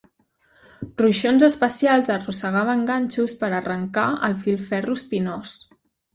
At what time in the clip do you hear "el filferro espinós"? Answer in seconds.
4.31-5.55